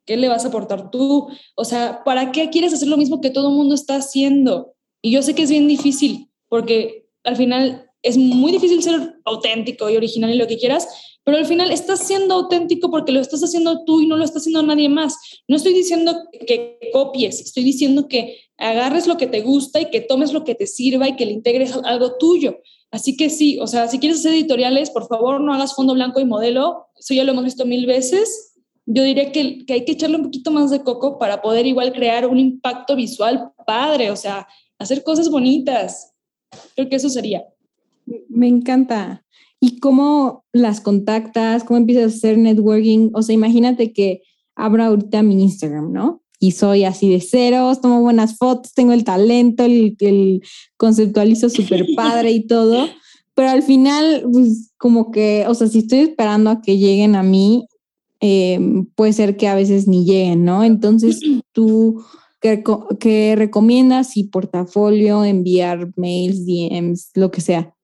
[0.05, 1.29] ¿Qué le vas a aportar tú?
[1.55, 4.75] O sea, ¿para qué quieres hacer lo mismo que todo el mundo está haciendo?
[5.01, 9.89] Y yo sé que es bien difícil, porque al final es muy difícil ser auténtico
[9.91, 10.89] y original y lo que quieras,
[11.29, 14.39] pero al final estás siendo auténtico porque lo estás haciendo tú y no lo está
[14.39, 15.15] haciendo nadie más.
[15.47, 20.01] No estoy diciendo que copies, estoy diciendo que agarres lo que te gusta y que
[20.01, 22.61] tomes lo que te sirva y que le integres algo tuyo.
[22.91, 26.19] Así que sí, o sea, si quieres hacer editoriales, por favor no hagas fondo blanco
[26.19, 28.55] y modelo, eso ya lo hemos visto mil veces.
[28.87, 31.93] Yo diría que, que hay que echarle un poquito más de coco para poder igual
[31.93, 36.15] crear un impacto visual padre, o sea, hacer cosas bonitas.
[36.75, 37.45] Creo que eso sería.
[38.31, 39.27] Me encanta.
[39.61, 41.65] ¿Y cómo las contactas?
[41.65, 43.11] ¿Cómo empiezas a hacer networking?
[43.15, 44.23] O sea, imagínate que
[44.55, 46.23] abro ahorita mi Instagram, ¿no?
[46.41, 50.43] Y soy así de ceros, tomo buenas fotos, tengo el talento, el, el
[50.77, 52.89] conceptualizo súper padre y todo.
[53.35, 57.23] Pero al final, pues como que, o sea, si estoy esperando a que lleguen a
[57.23, 57.67] mí,
[58.21, 58.59] eh,
[58.95, 60.65] puede ser que a veces ni lleguen, ¿no?
[60.65, 61.21] Entonces
[61.53, 62.05] tú
[62.41, 67.75] ¿Qué, recomiendas y portafolio, enviar mails, DMs, lo que sea?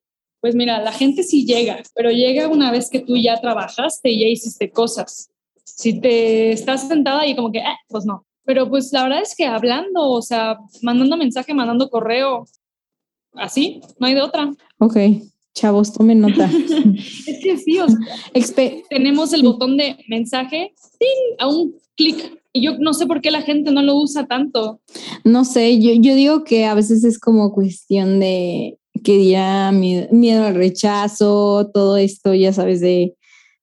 [0.44, 4.20] Pues mira, la gente sí llega, pero llega una vez que tú ya trabajaste y
[4.20, 5.30] ya hiciste cosas.
[5.64, 8.26] Si te estás sentada y como que, eh, pues no.
[8.44, 12.44] Pero pues la verdad es que hablando, o sea, mandando mensaje, mandando correo,
[13.32, 14.52] así, no hay de otra.
[14.80, 14.98] Ok,
[15.54, 16.44] chavos, tomen nota.
[17.26, 20.74] es que sí, o sea, tenemos el botón de mensaje
[21.38, 24.78] a un clic y yo no sé por qué la gente no lo usa tanto.
[25.24, 30.44] No sé, yo, yo digo que a veces es como cuestión de que dirá miedo,
[30.44, 33.14] al rechazo, todo esto, ya sabes, de,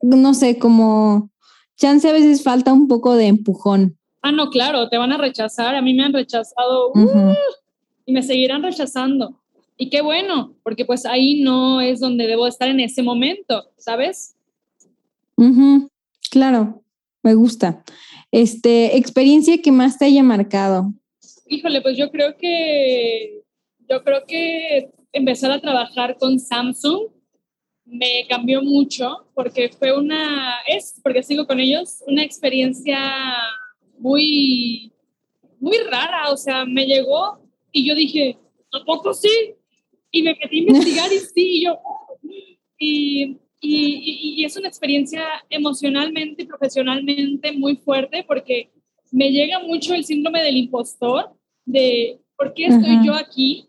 [0.02, 1.32] no sé, como
[1.78, 3.98] chance a veces falta un poco de empujón.
[4.22, 7.34] Ah, no, claro, te van a rechazar, a mí me han rechazado uh,
[8.06, 9.40] y me seguirán rechazando.
[9.78, 14.36] Y qué bueno, porque pues ahí no es donde debo estar en ese momento, ¿sabes?
[16.30, 16.84] Claro,
[17.24, 17.84] me gusta.
[18.32, 20.94] Este, experiencia que más te haya marcado.
[21.48, 23.42] Híjole, pues yo creo que
[23.90, 27.10] yo creo que empezar a trabajar con Samsung
[27.86, 33.00] me cambió mucho porque fue una es porque sigo con ellos una experiencia
[33.98, 34.94] muy
[35.60, 37.40] muy rara, o sea, me llegó
[37.72, 38.38] y yo dije,
[38.74, 39.54] ¿a poco sí?
[40.10, 41.80] Y me metí a investigar y sí, y yo
[42.80, 48.72] y y, es una experiencia emocionalmente y profesionalmente muy fuerte porque
[49.12, 51.30] me llega mucho el síndrome del impostor,
[51.66, 53.68] de por qué estoy yo aquí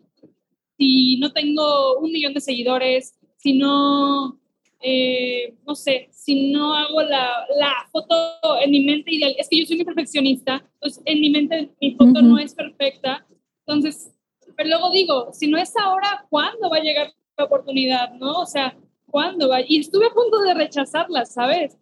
[0.83, 4.37] si no tengo un millón de seguidores, si no,
[4.81, 8.15] eh, no sé, si no hago la, la, foto
[8.61, 9.33] en mi mente ideal.
[9.37, 13.25] Es que yo soy muy perfeccionista, entonces en mi mente mi foto no es perfecta.
[13.65, 14.11] Entonces,
[14.57, 18.13] pero luego digo, si no es ahora, ¿cuándo va a llegar la oportunidad?
[18.15, 18.41] ¿No?
[18.41, 19.61] O sea, cuándo va.
[19.65, 21.77] Y estuve a punto de rechazarlas, ¿sabes?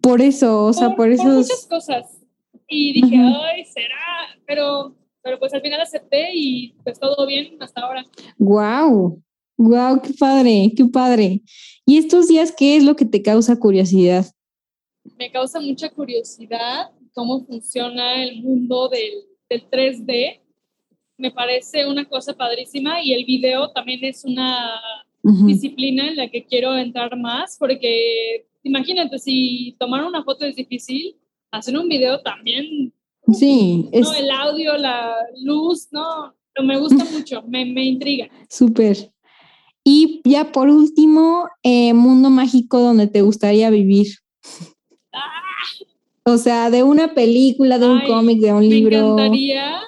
[0.00, 1.24] Por eso, o sea, por, eso.
[1.24, 2.24] Por muchas cosas.
[2.68, 4.94] Y dije, ay, será, pero,
[5.28, 8.02] pero pues al final acepté y pues todo bien hasta ahora.
[8.38, 9.22] Wow,
[9.58, 11.42] wow, qué padre, qué padre.
[11.84, 14.24] ¿Y estos días qué es lo que te causa curiosidad?
[15.18, 20.40] Me causa mucha curiosidad cómo funciona el mundo del, del 3D.
[21.18, 24.80] Me parece una cosa padrísima y el video también es una
[25.44, 31.16] disciplina en la que quiero entrar más, porque imagínate, si tomar una foto es difícil,
[31.50, 32.94] hacer un video también
[33.32, 33.88] Sí.
[33.92, 38.28] No, el audio, la luz, no, no me gusta mucho, me, me intriga.
[38.48, 39.12] Súper.
[39.84, 44.08] Y ya por último, eh, mundo mágico donde te gustaría vivir.
[46.24, 48.90] O sea, de una película, de un cómic, de un libro.
[48.90, 49.80] Me encantaría,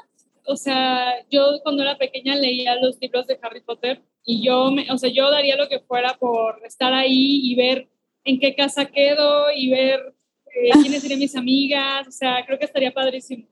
[0.47, 4.91] o sea, yo cuando era pequeña leía los libros de Harry Potter y yo, me,
[4.91, 7.91] o sea, yo daría lo que fuera por estar ahí y ver
[8.24, 10.14] en qué casa quedo y ver
[10.55, 13.47] eh, quiénes serían mis amigas, o sea, creo que estaría padrísimo.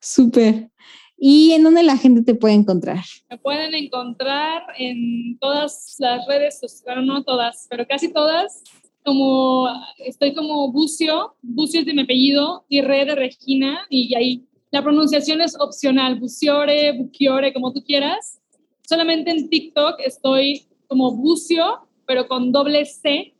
[0.00, 0.70] Súper.
[1.16, 3.04] ¿Y en dónde la gente te puede encontrar?
[3.30, 8.62] Me pueden encontrar en todas las redes, bueno, no todas, pero casi todas,
[9.04, 9.68] como
[9.98, 14.82] estoy como Bucio, Bucio es de mi apellido, y Re de Regina, y ahí la
[14.82, 18.40] pronunciación es opcional, Buciore, Buciore, como tú quieras.
[18.82, 23.33] Solamente en TikTok estoy como Bucio, pero con doble C.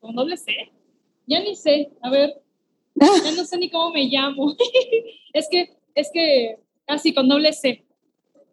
[0.00, 0.52] ¿Con doble C?
[1.26, 2.42] Ya ni sé, a ver,
[2.94, 4.56] ya no sé ni cómo me llamo.
[5.32, 7.84] es que, es que, así, con doble C.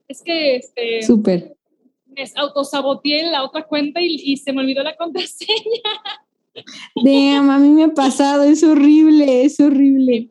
[0.08, 1.04] Es que, este...
[1.04, 1.56] Súper.
[2.06, 5.82] Me autosaboteé la otra cuenta y, y se me olvidó la contraseña.
[7.04, 10.30] Damn, a mí me ha pasado, es horrible, es horrible.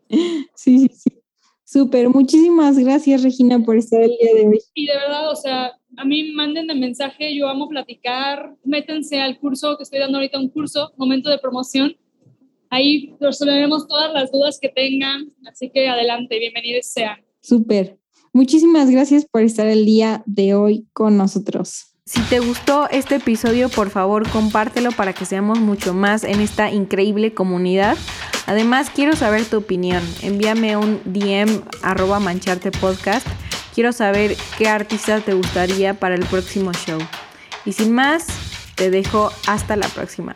[0.55, 1.17] Sí, sí, sí.
[1.65, 4.61] Súper, muchísimas gracias Regina por estar el día de hoy.
[4.75, 9.39] Y de verdad, o sea, a mí manden el mensaje, yo amo platicar, métanse al
[9.39, 11.97] curso que estoy dando ahorita, un curso, momento de promoción.
[12.69, 17.25] Ahí resolveremos todas las dudas que tengan, así que adelante, bienvenidos sean.
[17.41, 17.99] Súper.
[18.33, 21.95] Muchísimas gracias por estar el día de hoy con nosotros.
[22.05, 26.71] Si te gustó este episodio, por favor compártelo para que seamos mucho más en esta
[26.71, 27.97] increíble comunidad.
[28.47, 30.03] Además, quiero saber tu opinión.
[30.23, 33.27] Envíame un DM arroba mancharte podcast.
[33.77, 36.99] Quiero saber qué artista te gustaría para el próximo show.
[37.67, 38.25] Y sin más,
[38.75, 40.35] te dejo hasta la próxima.